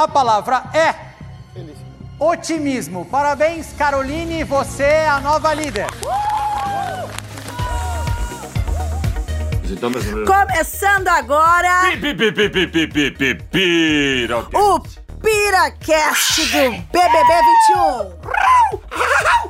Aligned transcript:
A 0.00 0.08
palavra 0.08 0.64
é 0.72 0.94
otimismo. 2.18 3.04
Parabéns, 3.04 3.74
Caroline, 3.74 4.42
você 4.44 4.82
é 4.82 5.06
a 5.06 5.20
nova 5.20 5.52
líder. 5.52 5.88
Começando 10.26 11.08
agora 11.08 11.90
Pi, 12.00 12.14
pi, 12.14 12.32
pi, 12.32 14.26
o 14.54 14.80
Piracast 15.20 16.46
do 16.46 16.70
BBB 16.70 17.42
21. 17.76 19.49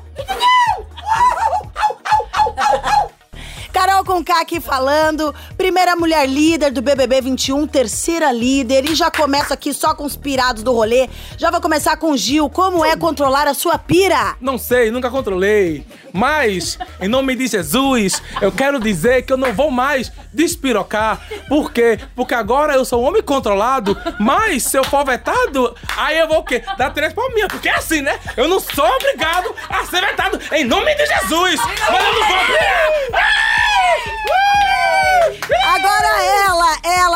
Conká 4.11 4.41
aqui 4.41 4.59
falando, 4.61 5.33
primeira 5.57 5.95
mulher 5.95 6.29
líder 6.29 6.73
do 6.73 6.83
BBB 6.83 7.21
21, 7.21 7.65
terceira 7.69 8.33
líder, 8.33 8.91
e 8.91 8.95
já 8.97 9.09
começo 9.09 9.53
aqui 9.53 9.73
só 9.73 9.95
com 9.95 10.05
os 10.05 10.17
pirados 10.17 10.65
do 10.65 10.73
rolê. 10.73 11.09
Já 11.39 11.49
vou 11.49 11.61
começar 11.61 11.97
com 11.97 12.11
o 12.11 12.17
Gil, 12.17 12.51
como 12.51 12.85
é 12.85 12.97
controlar 12.97 13.47
a 13.47 13.55
sua 13.55 13.79
pira? 13.79 14.35
Não 14.41 14.59
sei, 14.59 14.91
nunca 14.91 15.09
controlei. 15.11 15.87
Mas, 16.13 16.77
em 17.01 17.07
nome 17.07 17.37
de 17.37 17.47
Jesus, 17.47 18.21
eu 18.41 18.51
quero 18.51 18.81
dizer 18.81 19.23
que 19.23 19.33
eu 19.33 19.37
não 19.37 19.53
vou 19.53 19.71
mais 19.71 20.11
despirocar. 20.35 21.21
Por 21.49 21.73
quê? 21.73 22.01
Porque 22.17 22.35
agora 22.35 22.75
eu 22.75 22.85
sou 22.85 23.01
um 23.01 23.07
homem 23.07 23.23
controlado, 23.23 23.97
mas 24.19 24.65
se 24.65 24.77
eu 24.77 24.83
for 24.83 25.05
vetado, 25.05 25.73
aí 25.97 26.19
eu 26.19 26.27
vou 26.27 26.39
o 26.39 26.45
quê? 26.45 26.65
Dar 26.77 26.91
três 26.91 27.13
palminhas. 27.13 27.47
Porque 27.47 27.69
é 27.69 27.77
assim, 27.77 28.01
né? 28.01 28.19
Eu 28.37 28.49
não 28.49 28.59
sou 28.59 28.85
obrigado 28.87 29.55
a 29.69 29.85
ser 29.85 30.01
vetado 30.01 30.41
em 30.53 30.65
nome 30.65 30.93
de 30.97 31.07
Jesus. 31.07 31.61
Mas 31.89 32.05
eu 32.05 32.13
não 32.13 32.27
vou 32.27 32.41
Agora 32.41 32.60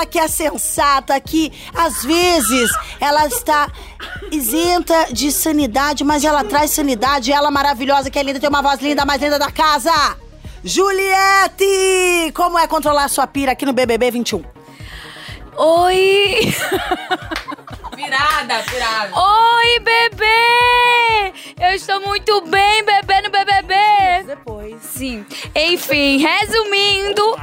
ela, 0.04 0.06
que 0.06 0.18
é 0.18 0.28
sensata, 0.28 1.18
que 1.18 1.52
às 1.74 2.04
vezes 2.04 2.70
ela 3.00 3.26
está 3.26 3.70
isenta 4.30 5.08
de 5.10 5.32
sanidade, 5.32 6.04
mas 6.04 6.24
ela 6.24 6.44
traz 6.44 6.70
sanidade. 6.70 7.32
Ela 7.32 7.50
maravilhosa, 7.50 8.10
que 8.10 8.18
é 8.18 8.22
linda, 8.22 8.38
tem 8.38 8.48
uma 8.48 8.62
voz 8.62 8.80
linda, 8.80 9.04
mais 9.04 9.20
linda 9.20 9.38
da 9.38 9.50
casa. 9.50 9.92
Juliette! 10.62 12.32
Como 12.34 12.58
é 12.58 12.66
controlar 12.66 13.08
sua 13.08 13.26
pira 13.26 13.52
aqui 13.52 13.66
no 13.66 13.72
BBB 13.72 14.10
21? 14.10 14.44
Oi! 15.56 16.54
Virada, 17.94 18.62
virada. 18.62 19.10
Oi, 19.14 19.78
bebê! 19.80 21.32
Eu 21.60 21.74
estou 21.74 22.00
muito 22.00 22.40
bem, 22.42 22.84
bebê, 22.84 23.22
no 23.22 23.30
BBB! 23.30 23.74
Depois. 24.26 24.82
Sim. 24.82 25.24
Enfim, 25.54 26.18
resumindo, 26.18 27.36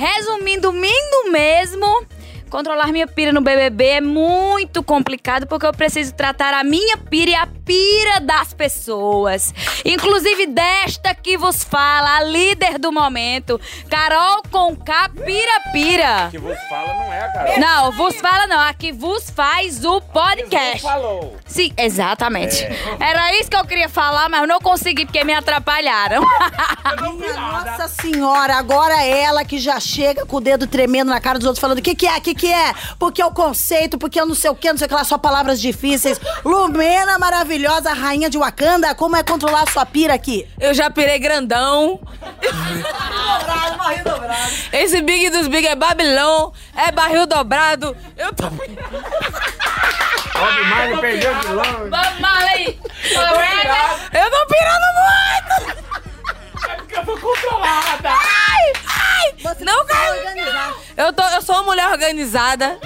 resumindo, 0.00 0.72
mindo 0.72 1.30
mesmo, 1.30 2.06
controlar 2.50 2.88
minha 2.88 3.06
pira 3.06 3.32
no 3.32 3.40
BBB 3.40 3.84
é 3.86 4.00
muito 4.00 4.82
complicado 4.82 5.46
porque 5.46 5.64
eu 5.64 5.72
preciso 5.72 6.12
tratar 6.12 6.52
a 6.52 6.64
minha 6.64 6.96
pira 6.96 7.30
e 7.30 7.34
a 7.34 7.46
pira 7.46 8.20
das 8.20 8.52
pessoas. 8.52 9.54
Inclusive 9.84 10.46
desta 10.46 11.14
que 11.14 11.38
vos 11.38 11.62
fala, 11.62 12.16
a 12.16 12.24
líder 12.24 12.78
do 12.78 12.92
momento, 12.92 13.58
Carol 13.88 14.42
Conká 14.50 15.08
Pira 15.08 15.60
Pira. 15.72 16.28
Que 16.30 16.38
vos 16.38 16.58
fala 16.68 16.92
não 16.94 17.12
é, 17.12 17.32
cara. 17.32 17.58
Não, 17.58 17.92
vos 17.92 18.16
fala 18.16 18.46
não, 18.46 18.60
a 18.60 18.74
que 18.74 18.92
vos 18.92 19.30
faz 19.30 19.84
o 19.84 20.00
podcast. 20.00 20.82
Falou. 20.82 21.36
Sim, 21.46 21.72
exatamente. 21.76 22.66
Era 22.98 23.34
isso 23.36 23.48
que 23.48 23.56
eu 23.56 23.64
queria 23.64 23.88
falar, 23.88 24.28
mas 24.28 24.40
eu 24.40 24.48
não 24.48 24.60
consegui 24.60 25.06
porque 25.06 25.22
me 25.22 25.32
atrapalharam. 25.32 26.22
Minha 27.16 27.34
Nossa 27.34 27.88
Senhora, 27.88 28.56
agora 28.56 29.02
é 29.02 29.22
ela 29.22 29.44
que 29.44 29.58
já 29.58 29.78
chega 29.78 30.26
com 30.26 30.36
o 30.36 30.40
dedo 30.40 30.66
tremendo 30.66 31.08
na 31.08 31.20
cara 31.20 31.38
dos 31.38 31.46
outros, 31.46 31.60
falando 31.60 31.78
o 31.78 31.82
que 31.82 31.94
que 31.94 32.06
é, 32.06 32.16
o 32.16 32.20
que 32.20 32.34
que 32.40 32.50
é, 32.50 32.72
porque 32.98 33.20
é 33.20 33.26
o 33.26 33.30
conceito, 33.30 33.98
porque 33.98 34.18
eu 34.18 34.24
não 34.24 34.34
sei 34.34 34.48
o 34.50 34.54
que, 34.54 34.70
não 34.70 34.78
sei 34.78 34.86
o 34.86 34.88
que 34.88 34.94
lá, 34.94 35.04
só 35.04 35.18
palavras 35.18 35.60
difíceis. 35.60 36.18
Lumena 36.42 37.18
maravilhosa, 37.18 37.92
rainha 37.92 38.30
de 38.30 38.38
Wakanda, 38.38 38.94
como 38.94 39.14
é 39.14 39.22
controlar 39.22 39.64
a 39.64 39.70
sua 39.70 39.84
pira 39.84 40.14
aqui? 40.14 40.48
Eu 40.58 40.72
já 40.72 40.88
pirei 40.88 41.18
grandão. 41.18 42.00
Esse 44.72 45.02
Big 45.02 45.28
dos 45.28 45.48
Big 45.48 45.66
é 45.66 45.74
Babilão, 45.74 46.54
é 46.74 46.90
barril 46.90 47.26
dobrado. 47.26 47.94
Eu 48.16 48.32
tô 48.32 48.48
Bob 50.40 50.64
Marley 50.70 50.98
perdeu 50.98 51.34
de 51.34 51.48
longe. 51.48 51.90
Vamos 51.90 52.24
aí. 52.24 52.80
Eu 54.12 54.30
tô 54.30 54.46
pirando 54.46 54.69
organizada. 62.00 62.78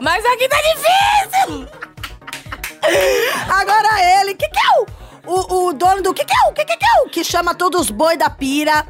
Mas 0.00 0.24
aqui 0.24 0.48
tá 0.48 0.56
difícil. 0.56 1.68
Agora 3.48 4.20
ele, 4.20 4.34
que 4.34 4.48
que 4.48 4.58
é 4.58 4.80
o, 4.80 5.34
o, 5.34 5.66
o 5.68 5.72
dono 5.72 6.02
do 6.02 6.14
que 6.14 6.24
que 6.24 6.32
é 6.32 6.50
o, 6.50 6.52
que 6.52 6.64
que 6.64 6.72
é 6.72 7.02
o, 7.02 7.08
que 7.08 7.22
chama 7.22 7.54
todos 7.54 7.82
os 7.82 7.90
boi 7.90 8.16
da 8.16 8.30
pira. 8.30 8.86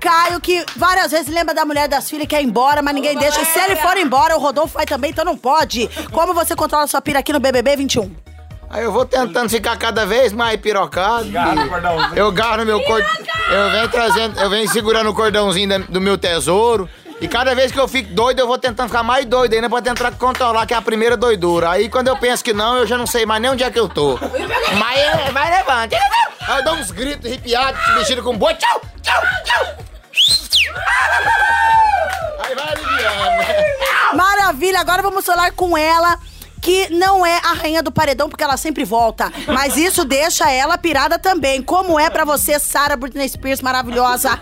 Caio, 0.00 0.40
que 0.40 0.64
várias 0.76 1.12
vezes 1.12 1.32
lembra 1.32 1.54
da 1.54 1.64
mulher 1.64 1.86
das 1.86 2.10
filhas 2.10 2.26
que 2.26 2.34
quer 2.34 2.42
ir 2.42 2.46
embora, 2.46 2.82
mas 2.82 2.92
ninguém 2.92 3.16
deixa. 3.16 3.40
E 3.40 3.44
se 3.46 3.58
ele 3.60 3.76
for 3.76 3.96
embora, 3.96 4.36
o 4.36 4.40
Rodolfo 4.40 4.74
vai 4.74 4.84
também, 4.84 5.12
então 5.12 5.24
não 5.24 5.36
pode. 5.36 5.88
Como 6.10 6.34
você 6.34 6.56
controla 6.56 6.88
sua 6.88 7.00
pira 7.00 7.20
aqui 7.20 7.32
no 7.32 7.38
BBB 7.38 7.76
21? 7.76 8.12
Aí 8.68 8.82
eu 8.82 8.90
vou 8.90 9.04
tentando 9.04 9.48
ficar 9.48 9.76
cada 9.76 10.04
vez 10.04 10.32
mais 10.32 10.58
pirocado. 10.60 11.30
Garra, 11.30 11.68
cordãozinho. 11.68 12.16
Eu 12.16 12.32
garro 12.32 12.64
meu 12.64 12.82
cordão. 12.82 13.10
Eu 13.50 13.70
venho 13.70 13.88
trazendo, 13.88 14.40
eu 14.40 14.50
venho 14.50 14.68
segurando 14.68 15.10
o 15.10 15.14
cordãozinho 15.14 15.84
do 15.84 16.00
meu 16.00 16.18
tesouro. 16.18 16.88
E 17.22 17.28
cada 17.28 17.54
vez 17.54 17.70
que 17.70 17.78
eu 17.78 17.86
fico 17.86 18.12
doido, 18.12 18.40
eu 18.40 18.48
vou 18.48 18.58
tentando 18.58 18.88
ficar 18.88 19.04
mais 19.04 19.24
doido 19.24 19.54
ainda 19.54 19.70
pra 19.70 19.80
tentar 19.80 20.10
controlar, 20.10 20.66
que 20.66 20.74
é 20.74 20.76
a 20.76 20.82
primeira 20.82 21.16
doidura. 21.16 21.70
Aí 21.70 21.88
quando 21.88 22.08
eu 22.08 22.16
penso 22.16 22.42
que 22.42 22.52
não, 22.52 22.78
eu 22.78 22.84
já 22.84 22.98
não 22.98 23.06
sei 23.06 23.24
mais 23.24 23.40
nem 23.40 23.48
onde 23.48 23.62
é 23.62 23.70
que 23.70 23.78
eu 23.78 23.88
tô. 23.88 24.18
Mas 24.76 24.98
é, 24.98 25.30
vai 25.30 25.56
levando. 25.56 25.94
Aí 26.40 26.58
eu 26.58 26.64
dou 26.64 26.74
uns 26.74 26.90
gritos 26.90 27.24
arrepiados, 27.24 27.94
mexido 27.94 28.24
com 28.24 28.36
boi. 28.36 28.52
Tchau, 28.54 28.82
tchau, 29.02 29.22
tchau. 29.44 29.66
Aí 32.40 32.54
vai 32.56 32.68
aliviando. 32.72 34.16
Maravilha, 34.16 34.80
agora 34.80 35.00
vamos 35.00 35.24
falar 35.24 35.52
com 35.52 35.78
ela. 35.78 36.18
Que 36.60 36.88
não 36.90 37.26
é 37.26 37.40
a 37.42 37.54
rainha 37.54 37.82
do 37.82 37.90
paredão, 37.90 38.28
porque 38.28 38.44
ela 38.44 38.56
sempre 38.56 38.84
volta. 38.84 39.32
Mas 39.48 39.76
isso 39.76 40.04
deixa 40.04 40.48
ela 40.48 40.78
pirada 40.78 41.18
também. 41.18 41.60
Como 41.60 41.98
é 41.98 42.08
pra 42.08 42.24
você, 42.24 42.56
Sarah 42.60 42.94
Britney 42.94 43.28
Spears, 43.28 43.60
maravilhosa, 43.60 44.38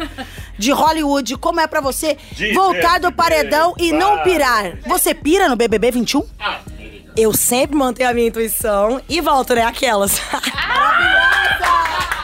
de 0.61 0.71
Hollywood? 0.71 1.37
Como 1.39 1.59
é 1.59 1.67
pra 1.67 1.81
você 1.81 2.17
De 2.33 2.53
voltar 2.53 3.01
do 3.01 3.11
paredão 3.11 3.75
e 3.79 3.93
não 3.93 4.23
pirar? 4.23 4.79
Você 4.87 5.15
pira 5.15 5.49
no 5.49 5.57
BBB 5.57 5.91
21? 5.91 6.23
Eu 7.17 7.33
sempre 7.33 7.77
mantenho 7.77 8.11
a 8.11 8.15
minha 8.15 8.29
intuição 8.29 9.01
e 9.09 9.21
volto, 9.21 9.55
né? 9.55 9.65
Aquelas. 9.65 10.21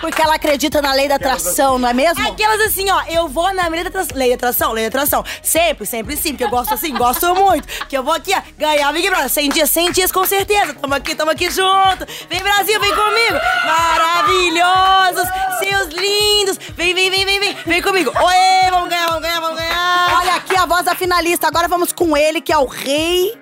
Porque 0.07 0.23
ela 0.23 0.37
acredita 0.37 0.81
na 0.81 0.93
lei 0.93 1.09
da 1.09 1.17
atração, 1.17 1.81
não 1.81 1.89
é 1.89 1.93
mesmo? 1.93 2.25
Aquelas 2.29 2.61
assim, 2.61 2.89
ó, 2.89 3.03
eu 3.09 3.27
vou 3.27 3.53
na 3.53 3.67
lei 3.67 3.83
da 3.83 3.89
atração, 3.89 4.17
lei 4.17 4.29
da 4.29 4.35
atração, 4.37 4.73
lei 4.73 4.85
da 4.85 4.89
atração. 4.89 5.25
Sempre, 5.43 5.85
sempre 5.85 6.17
sim, 6.17 6.31
porque 6.31 6.45
eu 6.45 6.49
gosto 6.49 6.73
assim, 6.73 6.95
gosto 6.95 7.35
muito. 7.35 7.67
Que 7.89 7.99
eu 7.99 8.05
vou 8.05 8.15
aqui, 8.15 8.33
ó, 8.33 8.41
ganhar 8.57 8.93
Big 8.93 9.11
Brother. 9.11 9.29
100 9.29 9.51
dias, 9.51 9.69
100 9.69 9.91
dias 9.91 10.13
com 10.13 10.25
certeza. 10.25 10.75
Tamo 10.75 10.95
aqui, 10.95 11.13
tamo 11.13 11.33
aqui 11.33 11.51
junto. 11.51 12.07
Vem 12.31 12.41
Brasil, 12.41 12.81
vem 12.81 12.95
comigo. 12.95 13.41
Maravilhosos, 13.67 15.29
seus 15.59 15.89
lindos. 15.89 16.57
Vem, 16.77 16.95
vem, 16.95 17.11
vem, 17.11 17.25
vem, 17.25 17.41
vem. 17.41 17.57
Vem 17.67 17.83
comigo. 17.83 18.13
Oi, 18.15 18.71
vamos 18.71 18.89
ganhar, 18.89 19.09
vamos 19.09 19.23
ganhar, 19.23 19.41
vamos 19.41 19.59
ganhar. 19.59 20.21
Olha 20.21 20.35
aqui 20.37 20.57
a 20.57 20.67
voz 20.67 20.85
da 20.85 20.95
finalista. 20.95 21.49
Agora 21.49 21.67
vamos 21.67 21.93
com 21.93 22.17
ele, 22.17 22.41
que 22.41 22.53
é 22.53 22.59
o 22.59 22.67
rei 22.67 23.37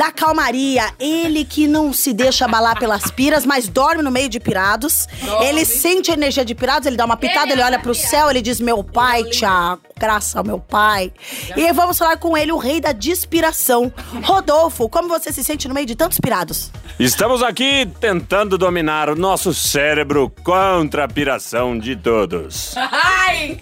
da 0.00 0.10
calmaria. 0.10 0.94
Ele 0.98 1.44
que 1.44 1.68
não 1.68 1.92
se 1.92 2.14
deixa 2.14 2.46
abalar 2.46 2.78
pelas 2.78 3.10
piras, 3.10 3.44
mas 3.44 3.68
dorme 3.68 4.02
no 4.02 4.10
meio 4.10 4.30
de 4.30 4.40
pirados. 4.40 5.06
Ele 5.42 5.62
sente 5.66 6.10
a 6.10 6.14
energia 6.14 6.42
de 6.42 6.54
pirados, 6.54 6.86
ele 6.86 6.96
dá 6.96 7.04
uma 7.04 7.18
pitada, 7.18 7.52
ele 7.52 7.62
olha 7.62 7.78
pro 7.78 7.94
céu, 7.94 8.30
ele 8.30 8.40
diz: 8.40 8.62
Meu 8.62 8.82
pai, 8.82 9.24
Tiago, 9.24 9.82
graças 9.98 10.34
ao 10.34 10.42
meu 10.42 10.58
pai. 10.58 11.12
E 11.54 11.70
vamos 11.74 11.98
falar 11.98 12.16
com 12.16 12.34
ele, 12.34 12.50
o 12.50 12.56
rei 12.56 12.80
da 12.80 12.92
despiração. 12.92 13.92
Rodolfo, 14.24 14.88
como 14.88 15.06
você 15.06 15.30
se 15.30 15.44
sente 15.44 15.68
no 15.68 15.74
meio 15.74 15.86
de 15.86 15.94
tantos 15.94 16.18
pirados? 16.18 16.70
Estamos 16.98 17.42
aqui 17.42 17.86
tentando 18.00 18.56
dominar 18.56 19.10
o 19.10 19.14
nosso 19.14 19.52
cérebro 19.52 20.32
contra 20.42 21.04
a 21.04 21.08
piração 21.08 21.78
de 21.78 21.94
todos. 21.94 22.74
Ai. 22.90 23.60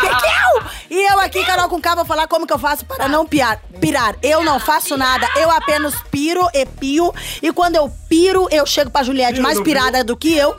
Que 0.00 0.08
que 0.08 0.26
eu? 0.26 0.98
E 0.98 1.12
eu 1.12 1.20
aqui, 1.20 1.44
Carol 1.44 1.68
com 1.68 1.80
K, 1.80 1.94
vou 1.94 2.04
falar 2.04 2.26
como 2.26 2.46
que 2.46 2.52
eu 2.52 2.58
faço 2.58 2.84
para 2.84 3.08
não 3.08 3.26
piar, 3.26 3.60
pirar. 3.80 4.16
Eu 4.22 4.42
não 4.42 4.58
faço 4.60 4.96
nada, 4.96 5.28
eu 5.36 5.50
apenas 5.50 5.94
piro 6.10 6.48
e 6.54 6.64
pio. 6.64 7.12
E 7.42 7.52
quando 7.52 7.76
eu 7.76 7.90
piro, 8.08 8.48
eu 8.50 8.64
chego 8.66 8.90
pra 8.90 9.02
Juliette 9.02 9.40
mais 9.40 9.60
pirada 9.60 10.02
do 10.04 10.16
que 10.16 10.36
eu. 10.36 10.54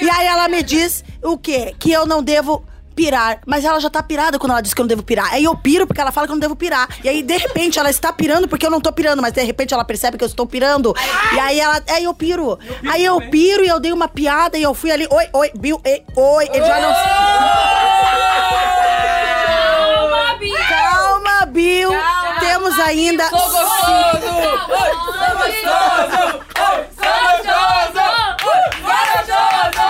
E 0.00 0.08
aí 0.08 0.26
ela 0.26 0.48
me 0.48 0.62
diz 0.62 1.04
o 1.22 1.36
quê? 1.38 1.74
Que 1.78 1.90
eu 1.92 2.06
não 2.06 2.22
devo 2.22 2.64
pirar. 2.94 3.40
Mas 3.46 3.64
ela 3.64 3.80
já 3.80 3.88
tá 3.88 4.02
pirada 4.02 4.38
quando 4.38 4.52
ela 4.52 4.60
diz 4.60 4.74
que 4.74 4.80
eu 4.80 4.84
não 4.84 4.88
devo 4.88 5.02
pirar. 5.02 5.32
Aí 5.32 5.44
eu 5.44 5.56
piro 5.56 5.86
porque 5.86 6.00
ela 6.00 6.12
fala 6.12 6.26
que 6.26 6.32
eu 6.32 6.36
não 6.36 6.40
devo 6.40 6.54
pirar. 6.54 6.88
E 7.02 7.08
aí, 7.08 7.22
de 7.22 7.36
repente, 7.36 7.78
ela 7.78 7.88
está 7.88 8.12
pirando 8.12 8.46
porque 8.46 8.66
eu 8.66 8.70
não 8.70 8.80
tô 8.80 8.92
pirando, 8.92 9.22
mas 9.22 9.32
de 9.32 9.42
repente 9.42 9.72
ela 9.72 9.84
percebe 9.84 10.18
que 10.18 10.24
eu 10.24 10.28
estou 10.28 10.46
pirando. 10.46 10.94
E 11.32 11.40
aí 11.40 11.58
ela. 11.58 11.82
Aí 11.88 12.04
eu 12.04 12.12
piro. 12.12 12.58
Aí 12.90 13.04
eu 13.04 13.18
piro 13.30 13.64
e 13.64 13.68
eu 13.68 13.80
dei 13.80 13.92
uma 13.92 14.08
piada 14.08 14.58
e 14.58 14.62
eu 14.62 14.74
fui 14.74 14.90
ali. 14.90 15.06
Oi, 15.10 15.28
oi, 15.32 15.50
Bill, 15.58 15.80
ei, 15.84 16.04
oi. 16.14 16.48
Ele 16.52 16.66
já 16.66 16.80
não. 16.80 17.79
Bill! 20.40 20.56
Calma, 20.68 21.46
Bill! 21.46 21.90
Calma, 21.90 22.40
Temos 22.40 22.74
Bill. 22.74 22.84
ainda. 22.84 23.28
Sou 23.28 23.38
gostoso! 23.38 23.60
Oi, 24.70 24.90
sou 25.04 25.12
gostoso! 25.36 26.20
Sou 26.56 26.70
gostoso! 26.76 28.00
Sou 28.40 28.56
gostoso! 29.20 29.80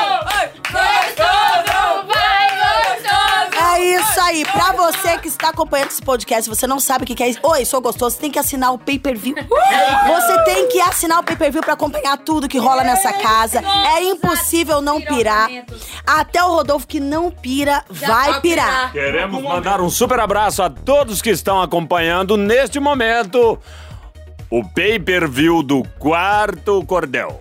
Sou 0.70 0.82
gostoso! 0.82 2.06
Vai, 2.06 2.46
gostoso! 2.56 3.60
É 3.62 3.80
isso 3.80 4.20
aí! 4.20 4.44
Pra 4.44 4.72
você 4.72 5.18
que 5.18 5.28
está 5.28 5.50
acompanhando 5.50 5.90
esse 5.90 6.02
podcast, 6.02 6.48
você 6.50 6.66
não 6.66 6.80
sabe 6.80 7.04
o 7.04 7.06
que 7.06 7.22
é 7.22 7.28
isso. 7.28 7.38
Oi, 7.42 7.64
sou 7.64 7.80
gostoso, 7.80 8.16
você 8.16 8.20
tem 8.22 8.30
que 8.30 8.38
assinar 8.38 8.72
o 8.72 8.78
pay-per-view. 8.78 9.34
Você 9.36 10.44
tem 10.44 10.68
assinar 10.90 11.20
o 11.20 11.24
pay-per-view 11.24 11.62
pra 11.62 11.74
acompanhar 11.74 12.16
tudo 12.18 12.48
que 12.48 12.58
rola 12.58 12.82
nessa 12.84 13.12
casa. 13.12 13.62
É 13.96 14.02
impossível 14.02 14.80
não 14.80 15.00
pirar. 15.00 15.48
Até 16.06 16.42
o 16.42 16.48
Rodolfo 16.48 16.86
que 16.86 17.00
não 17.00 17.30
pira, 17.30 17.84
vai 17.88 18.40
pirar. 18.40 18.92
Queremos 18.92 19.42
mandar 19.42 19.80
um 19.80 19.90
super 19.90 20.20
abraço 20.20 20.62
a 20.62 20.70
todos 20.70 21.22
que 21.22 21.30
estão 21.30 21.60
acompanhando 21.62 22.36
neste 22.36 22.78
momento 22.78 23.58
o 24.50 24.64
pay-per-view 24.64 25.62
do 25.62 25.82
quarto 25.98 26.84
cordel. 26.84 27.40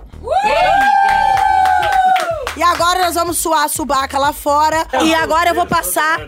E 2.60 2.62
agora 2.64 3.06
nós 3.06 3.16
vamos 3.16 3.38
suar 3.38 3.64
a 3.64 3.68
subaca 3.70 4.20
lá 4.20 4.34
fora. 4.34 4.86
E 5.02 5.14
agora 5.14 5.52
eu 5.52 5.56
vou 5.56 5.66
passar 5.66 6.20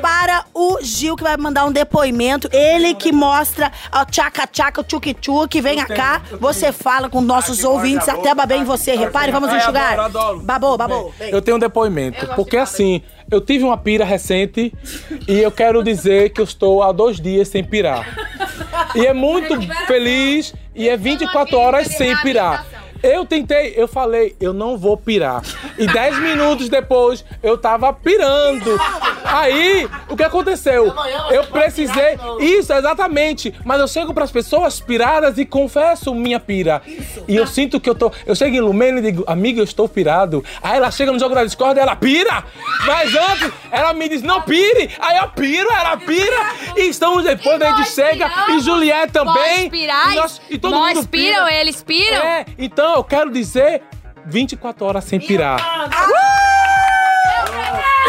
para 0.00 0.44
o 0.54 0.78
Gil, 0.80 1.16
que 1.16 1.24
vai 1.24 1.36
mandar 1.36 1.64
um 1.64 1.72
depoimento. 1.72 2.48
Ele 2.52 2.94
que 2.94 3.10
mostra 3.10 3.72
o 3.92 4.04
tchaca-tchaca, 4.04 4.80
o 4.80 4.84
tchuc-tchuc. 4.84 5.60
Venha 5.60 5.84
cá, 5.84 6.22
você 6.38 6.70
fala 6.70 7.10
com 7.10 7.20
nossos 7.20 7.64
ouvintes. 7.64 8.08
Até 8.08 8.32
babei 8.32 8.58
em 8.58 8.64
você. 8.64 8.94
Repare, 8.94 9.32
vamos 9.32 9.52
enxugar. 9.52 9.94
adoro, 9.94 10.02
adoro. 10.04 10.40
Babou, 10.40 10.78
babou. 10.78 11.14
Vem. 11.18 11.30
Eu 11.32 11.42
tenho 11.42 11.56
um 11.56 11.60
depoimento, 11.60 12.28
porque 12.36 12.56
assim, 12.56 13.02
eu 13.28 13.40
tive 13.40 13.64
uma 13.64 13.76
pira 13.76 14.04
recente 14.04 14.72
e 15.26 15.40
eu 15.40 15.50
quero 15.50 15.82
dizer 15.82 16.30
que 16.30 16.40
eu 16.40 16.44
estou 16.44 16.80
há 16.80 16.92
dois 16.92 17.20
dias 17.20 17.48
sem 17.48 17.64
pirar. 17.64 18.06
E 18.94 19.04
é 19.04 19.12
muito 19.12 19.60
feliz 19.88 20.54
e 20.76 20.88
é 20.88 20.96
24 20.96 21.58
horas 21.58 21.88
sem 21.88 22.16
pirar. 22.18 22.75
Eu 23.02 23.24
tentei, 23.24 23.74
eu 23.76 23.86
falei, 23.88 24.36
eu 24.40 24.52
não 24.52 24.76
vou 24.76 24.96
pirar. 24.96 25.42
E 25.78 25.86
10 25.86 26.18
minutos 26.20 26.68
depois, 26.68 27.24
eu 27.42 27.56
tava 27.58 27.92
pirando. 27.92 28.78
Aí, 29.26 29.88
o 30.08 30.16
que 30.16 30.22
aconteceu? 30.22 30.92
Eu 31.30 31.44
precisei. 31.44 32.18
Isso, 32.40 32.72
exatamente. 32.72 33.54
Mas 33.64 33.80
eu 33.80 33.88
chego 33.88 34.14
pras 34.14 34.30
pessoas 34.30 34.80
piradas 34.80 35.36
e 35.38 35.44
confesso 35.44 36.14
minha 36.14 36.38
pira. 36.40 36.82
E 37.28 37.34
eu 37.36 37.46
sinto 37.46 37.80
que 37.80 37.88
eu 37.90 37.94
tô. 37.94 38.12
Eu 38.24 38.34
chego 38.34 38.56
em 38.56 38.60
Lumena 38.60 38.98
e 38.98 39.02
digo, 39.02 39.24
amiga, 39.26 39.60
eu 39.60 39.64
estou 39.64 39.88
pirado. 39.88 40.44
Aí 40.62 40.76
ela 40.76 40.90
chega 40.90 41.12
no 41.12 41.18
jogo 41.18 41.34
da 41.34 41.44
Discord 41.44 41.78
e 41.78 41.82
ela 41.82 41.96
pira. 41.96 42.44
Mas 42.86 43.14
antes, 43.14 43.50
ela 43.70 43.92
me 43.92 44.08
diz, 44.08 44.22
não 44.22 44.42
pire. 44.42 44.90
Aí 44.98 45.18
eu 45.18 45.28
piro, 45.30 45.70
ela 45.70 45.96
pira. 45.96 46.36
E 46.76 46.88
estamos 46.88 47.24
depois, 47.24 47.58
daí 47.58 47.70
nós 47.72 47.88
chega. 47.88 48.28
piramos. 48.28 48.54
E 48.56 48.60
Juliette 48.64 49.12
também. 49.12 49.62
Nós 49.62 49.68
pirais, 49.70 50.12
E, 50.12 50.16
nós, 50.16 50.40
e 50.50 50.58
todo 50.58 50.72
nós 50.72 50.94
mundo 50.94 51.08
piram, 51.08 51.44
pira. 51.46 51.60
eles 51.60 51.82
piram. 51.82 52.16
É, 52.22 52.46
então 52.58 52.94
eu 52.94 53.04
quero 53.04 53.30
dizer 53.30 53.82
24 54.26 54.84
horas 54.84 55.04
sem 55.04 55.18
pirar. 55.20 55.56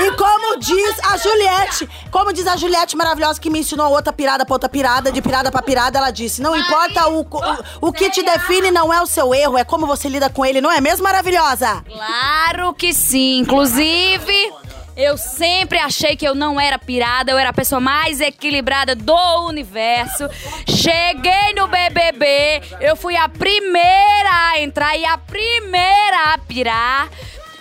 E 0.07 0.11
como 0.15 0.57
diz 0.57 0.99
a 1.03 1.17
Juliette, 1.17 1.89
como 2.09 2.31
diz 2.31 2.47
a 2.47 2.55
Juliette 2.55 2.95
maravilhosa 2.95 3.41
que 3.41 3.49
me 3.49 3.59
ensinou 3.59 3.91
outra 3.91 4.13
pirada 4.13 4.45
pra 4.45 4.55
outra 4.55 4.69
pirada, 4.69 5.11
de 5.11 5.21
pirada 5.21 5.51
pra 5.51 5.61
pirada, 5.61 5.97
ela 5.97 6.11
disse: 6.11 6.41
Não 6.41 6.55
importa 6.55 7.09
o, 7.09 7.21
o, 7.21 7.87
o 7.89 7.91
que 7.91 8.09
te 8.09 8.23
define, 8.23 8.71
não 8.71 8.93
é 8.93 9.01
o 9.01 9.05
seu 9.05 9.35
erro, 9.35 9.57
é 9.57 9.65
como 9.65 9.85
você 9.85 10.07
lida 10.07 10.29
com 10.29 10.45
ele, 10.45 10.61
não 10.61 10.71
é 10.71 10.79
mesmo, 10.79 11.03
maravilhosa? 11.03 11.83
Claro 11.85 12.73
que 12.73 12.93
sim. 12.93 13.39
Inclusive, 13.39 14.53
eu 14.95 15.17
sempre 15.17 15.77
achei 15.77 16.15
que 16.15 16.25
eu 16.25 16.33
não 16.33 16.57
era 16.57 16.79
pirada, 16.79 17.31
eu 17.31 17.37
era 17.37 17.49
a 17.49 17.53
pessoa 17.53 17.81
mais 17.81 18.21
equilibrada 18.21 18.95
do 18.95 19.45
universo. 19.45 20.29
Cheguei 20.65 21.53
no 21.53 21.67
BBB, 21.67 22.61
eu 22.79 22.95
fui 22.95 23.17
a 23.17 23.27
primeira 23.27 24.51
a 24.53 24.61
entrar 24.61 24.97
e 24.97 25.03
a 25.03 25.17
primeira 25.17 26.33
a 26.33 26.37
pirar. 26.37 27.09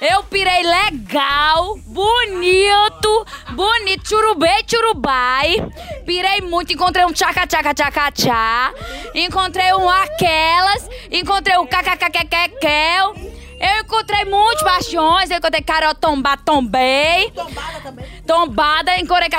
Eu 0.00 0.22
pirei 0.24 0.62
legal, 0.62 1.78
bonito, 1.86 3.26
bonito, 3.52 4.06
churubei, 4.06 4.62
churubai. 4.66 5.56
Pirei 6.04 6.42
muito, 6.42 6.72
encontrei 6.72 7.06
um 7.06 7.12
tchaca, 7.12 7.46
tchaca, 7.46 7.72
tchaca, 7.72 8.12
tchá. 8.12 8.74
Encontrei 9.14 9.72
um 9.72 9.88
aquelas, 9.88 10.86
encontrei 11.10 11.56
um 11.56 11.66
cacacaquequequel. 11.66 13.14
Eu 13.58 13.82
encontrei 13.82 14.26
muitos 14.26 14.62
bastiões, 14.62 15.30
eu 15.30 15.38
encontrei 15.38 15.62
Carol 15.62 15.94
Tomba, 15.94 16.36
tombei. 16.36 17.30
Tombada 17.30 17.80
também. 17.80 18.06
Tombada, 18.26 18.98
encontrei, 18.98 19.30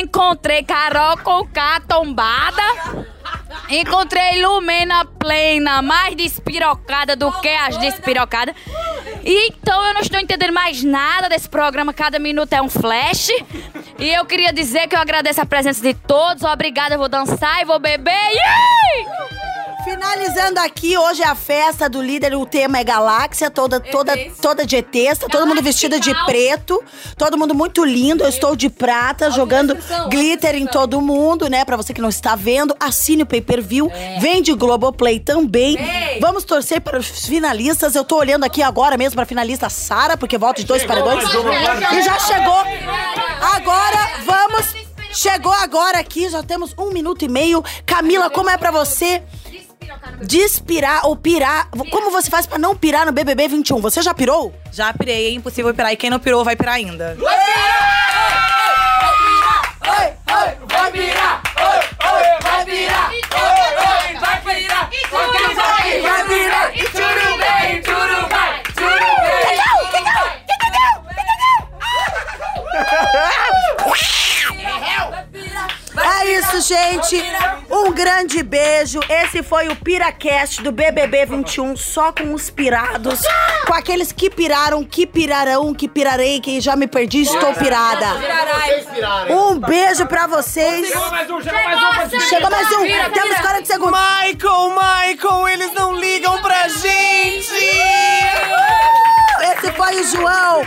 encontrei 0.00 0.62
Carol 0.62 1.18
com 1.18 1.44
K 1.48 1.80
tombada. 1.88 2.62
Encontrei 3.70 4.42
Lumena 4.42 5.04
plena, 5.04 5.82
mais 5.82 6.16
despirocada 6.16 7.14
do 7.14 7.30
que 7.40 7.48
as 7.48 7.76
despirocadas. 7.76 8.54
Então 9.24 9.84
eu 9.86 9.94
não 9.94 10.00
estou 10.00 10.18
entendendo 10.18 10.52
mais 10.52 10.82
nada 10.82 11.28
desse 11.28 11.48
programa, 11.48 11.92
cada 11.92 12.18
minuto 12.18 12.52
é 12.52 12.62
um 12.62 12.68
flash. 12.68 13.28
E 13.98 14.08
eu 14.08 14.24
queria 14.24 14.52
dizer 14.52 14.88
que 14.88 14.96
eu 14.96 15.00
agradeço 15.00 15.40
a 15.40 15.46
presença 15.46 15.82
de 15.82 15.92
todos. 15.92 16.44
Obrigada, 16.44 16.94
eu 16.94 16.98
vou 16.98 17.08
dançar 17.08 17.60
e 17.60 17.64
vou 17.64 17.78
beber. 17.78 18.12
Yay! 18.12 19.37
Finalizando 19.88 20.60
aqui, 20.60 20.98
hoje 20.98 21.22
é 21.22 21.26
a 21.26 21.34
festa 21.34 21.88
do 21.88 22.02
líder, 22.02 22.34
o 22.34 22.44
tema 22.44 22.78
é 22.78 22.84
galáxia, 22.84 23.50
toda, 23.50 23.80
toda, 23.80 24.12
toda 24.40 24.66
de 24.66 24.76
ETs, 24.76 25.18
todo 25.30 25.46
mundo 25.46 25.62
vestido 25.62 25.98
de 25.98 26.12
preto, 26.26 26.82
todo 27.16 27.38
mundo 27.38 27.54
muito 27.54 27.82
lindo, 27.86 28.22
eu 28.22 28.28
estou 28.28 28.54
de 28.54 28.68
prata, 28.68 29.30
jogando 29.30 29.74
glitter 30.10 30.56
em 30.56 30.66
todo 30.66 31.00
mundo, 31.00 31.48
né? 31.48 31.64
Pra 31.64 31.74
você 31.74 31.94
que 31.94 32.02
não 32.02 32.10
está 32.10 32.36
vendo, 32.36 32.76
assine 32.78 33.22
o 33.22 33.26
pay-per-view, 33.26 33.90
vem 34.20 34.42
de 34.42 34.52
Globoplay 34.52 35.20
também. 35.20 35.78
Vamos 36.20 36.44
torcer 36.44 36.82
para 36.82 36.98
os 36.98 37.26
finalistas, 37.26 37.94
eu 37.94 38.04
tô 38.04 38.16
olhando 38.16 38.44
aqui 38.44 38.62
agora 38.62 38.98
mesmo 38.98 39.16
pra 39.16 39.24
finalista 39.24 39.70
Sara, 39.70 40.18
porque 40.18 40.36
volta 40.36 40.60
de 40.60 40.66
dois 40.66 40.84
para 40.84 41.00
dois. 41.00 41.24
E 41.24 42.02
já 42.02 42.18
chegou. 42.18 42.62
Agora, 43.54 44.10
vamos... 44.26 44.88
Chegou 45.10 45.52
agora 45.52 45.98
aqui, 45.98 46.28
já 46.28 46.42
temos 46.42 46.74
um 46.78 46.92
minuto 46.92 47.24
e 47.24 47.28
meio. 47.28 47.64
Camila, 47.86 48.28
como 48.28 48.50
é 48.50 48.58
pra 48.58 48.70
você 48.70 49.22
despirar 50.22 51.06
ou 51.06 51.16
pirar? 51.16 51.68
Como 51.90 52.10
você 52.10 52.30
faz 52.30 52.46
pra 52.46 52.58
não 52.58 52.76
pirar 52.76 53.06
no 53.06 53.12
BBB 53.12 53.48
21? 53.48 53.80
Você 53.80 54.02
já 54.02 54.14
pirou? 54.14 54.54
Já 54.72 54.92
pirei, 54.92 55.28
é 55.28 55.30
impossível 55.30 55.74
pirar. 55.74 55.92
E 55.92 55.96
quem 55.96 56.10
não 56.10 56.18
pirou 56.18 56.44
vai 56.44 56.56
pirar 56.56 56.74
ainda. 56.74 57.16
É 57.20 57.97
Esse 79.38 79.48
foi 79.48 79.68
o 79.68 79.76
Piracast 79.76 80.62
do 80.62 80.72
BBB 80.72 81.26
21, 81.26 81.76
só 81.76 82.10
com 82.10 82.34
os 82.34 82.50
pirados. 82.50 83.20
Com 83.68 83.72
aqueles 83.72 84.10
que 84.10 84.28
piraram, 84.28 84.82
que 84.82 85.06
pirarão, 85.06 85.72
que 85.72 85.86
pirarei, 85.86 86.40
que 86.40 86.60
já 86.60 86.74
me 86.74 86.88
perdi, 86.88 87.22
estou 87.22 87.54
pirada. 87.54 88.06
Um 89.30 89.60
beijo 89.60 90.06
pra 90.06 90.26
vocês. 90.26 90.88
Chegou 90.88 91.08
mais 91.08 91.30
um. 91.30 91.40
Temos 93.12 93.36
40 93.40 93.64
segundos. 93.64 94.00
Michael, 94.00 94.70
Michael, 94.70 95.48
eles 95.48 95.72
não 95.72 95.94
ligam 95.94 96.42
pra 96.42 96.66
gente! 96.66 97.48
Esse 99.52 99.70
foi 99.76 100.00
o 100.00 100.04
João. 100.04 100.62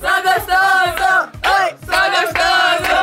Só 0.00 0.22
gostoso! 0.22 1.32
Só 1.84 2.00
gostoso! 2.10 2.96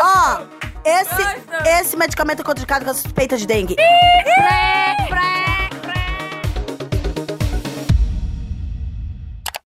Ó, 0.00 0.42
esse, 0.84 1.37
esse 1.68 1.98
medicamento 1.98 2.40
é 2.40 2.44
contraindicado 2.44 2.84
com 2.86 2.90
a 2.90 2.94
suspeita 2.94 3.36
de 3.36 3.46
dengue. 3.46 3.76
Pré, 3.76 4.96
pré. 5.06 5.37